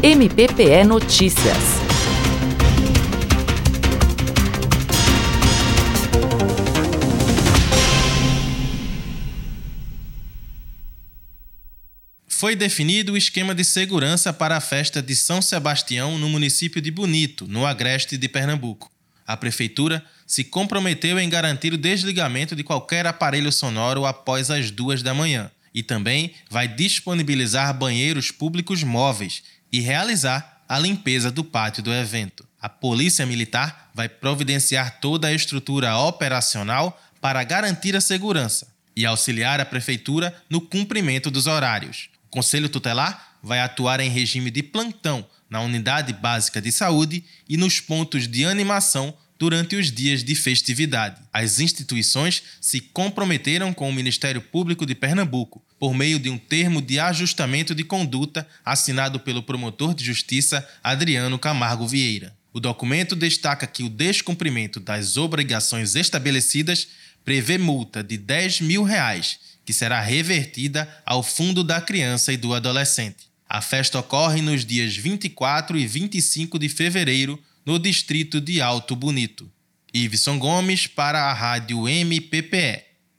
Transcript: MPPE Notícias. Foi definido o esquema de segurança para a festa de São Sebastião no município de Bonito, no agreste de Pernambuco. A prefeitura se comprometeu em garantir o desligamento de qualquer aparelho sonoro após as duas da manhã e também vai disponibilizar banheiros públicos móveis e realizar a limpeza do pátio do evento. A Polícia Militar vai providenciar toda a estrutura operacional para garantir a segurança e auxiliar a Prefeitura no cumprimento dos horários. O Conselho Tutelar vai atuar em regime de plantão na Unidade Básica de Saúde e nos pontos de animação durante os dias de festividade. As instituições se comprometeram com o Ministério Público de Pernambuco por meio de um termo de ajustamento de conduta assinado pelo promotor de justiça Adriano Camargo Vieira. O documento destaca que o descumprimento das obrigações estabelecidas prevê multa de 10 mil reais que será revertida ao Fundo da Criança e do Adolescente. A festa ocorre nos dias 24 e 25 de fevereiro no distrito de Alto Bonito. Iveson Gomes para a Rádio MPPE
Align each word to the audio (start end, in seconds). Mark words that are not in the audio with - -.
MPPE 0.00 0.84
Notícias. 0.84 1.56
Foi 12.28 12.54
definido 12.54 13.14
o 13.14 13.16
esquema 13.16 13.52
de 13.52 13.64
segurança 13.64 14.32
para 14.32 14.56
a 14.56 14.60
festa 14.60 15.02
de 15.02 15.16
São 15.16 15.42
Sebastião 15.42 16.16
no 16.16 16.28
município 16.28 16.80
de 16.80 16.92
Bonito, 16.92 17.48
no 17.48 17.66
agreste 17.66 18.16
de 18.16 18.28
Pernambuco. 18.28 18.92
A 19.26 19.36
prefeitura 19.36 20.04
se 20.24 20.44
comprometeu 20.44 21.18
em 21.18 21.28
garantir 21.28 21.72
o 21.72 21.76
desligamento 21.76 22.54
de 22.54 22.62
qualquer 22.62 23.04
aparelho 23.04 23.50
sonoro 23.50 24.06
após 24.06 24.48
as 24.48 24.70
duas 24.70 25.02
da 25.02 25.12
manhã 25.12 25.50
e 25.74 25.82
também 25.82 26.32
vai 26.48 26.66
disponibilizar 26.66 27.76
banheiros 27.76 28.30
públicos 28.30 28.82
móveis 28.84 29.42
e 29.72 29.80
realizar 29.80 30.62
a 30.68 30.78
limpeza 30.78 31.30
do 31.30 31.42
pátio 31.42 31.82
do 31.82 31.92
evento. 31.92 32.46
A 32.60 32.68
Polícia 32.68 33.24
Militar 33.24 33.90
vai 33.94 34.08
providenciar 34.08 35.00
toda 35.00 35.28
a 35.28 35.32
estrutura 35.32 35.96
operacional 35.96 37.00
para 37.20 37.42
garantir 37.44 37.96
a 37.96 38.00
segurança 38.00 38.68
e 38.94 39.06
auxiliar 39.06 39.60
a 39.60 39.64
Prefeitura 39.64 40.34
no 40.50 40.60
cumprimento 40.60 41.30
dos 41.30 41.46
horários. 41.46 42.10
O 42.26 42.30
Conselho 42.30 42.68
Tutelar 42.68 43.36
vai 43.42 43.60
atuar 43.60 44.00
em 44.00 44.10
regime 44.10 44.50
de 44.50 44.62
plantão 44.62 45.24
na 45.48 45.60
Unidade 45.60 46.12
Básica 46.12 46.60
de 46.60 46.70
Saúde 46.70 47.24
e 47.48 47.56
nos 47.56 47.80
pontos 47.80 48.28
de 48.28 48.44
animação 48.44 49.14
durante 49.38 49.76
os 49.76 49.92
dias 49.92 50.24
de 50.24 50.34
festividade. 50.34 51.20
As 51.32 51.60
instituições 51.60 52.42
se 52.60 52.80
comprometeram 52.80 53.72
com 53.72 53.88
o 53.88 53.92
Ministério 53.92 54.40
Público 54.40 54.84
de 54.84 54.94
Pernambuco 54.94 55.62
por 55.78 55.94
meio 55.94 56.18
de 56.18 56.28
um 56.28 56.36
termo 56.36 56.82
de 56.82 56.98
ajustamento 56.98 57.74
de 57.74 57.84
conduta 57.84 58.46
assinado 58.64 59.20
pelo 59.20 59.42
promotor 59.42 59.94
de 59.94 60.04
justiça 60.04 60.66
Adriano 60.82 61.38
Camargo 61.38 61.86
Vieira. 61.86 62.36
O 62.52 62.58
documento 62.58 63.14
destaca 63.14 63.66
que 63.66 63.84
o 63.84 63.88
descumprimento 63.88 64.80
das 64.80 65.16
obrigações 65.16 65.94
estabelecidas 65.94 66.88
prevê 67.24 67.58
multa 67.58 68.02
de 68.02 68.16
10 68.16 68.62
mil 68.62 68.82
reais 68.82 69.38
que 69.64 69.72
será 69.72 70.00
revertida 70.00 70.88
ao 71.04 71.22
Fundo 71.22 71.62
da 71.62 71.78
Criança 71.78 72.32
e 72.32 72.38
do 72.38 72.54
Adolescente. 72.54 73.28
A 73.46 73.60
festa 73.60 73.98
ocorre 73.98 74.40
nos 74.40 74.64
dias 74.64 74.96
24 74.96 75.78
e 75.78 75.86
25 75.86 76.58
de 76.58 76.70
fevereiro 76.70 77.38
no 77.68 77.78
distrito 77.78 78.40
de 78.40 78.62
Alto 78.62 78.96
Bonito. 78.96 79.46
Iveson 79.92 80.38
Gomes 80.38 80.86
para 80.86 81.30
a 81.30 81.34
Rádio 81.34 81.86
MPPE 81.86 82.87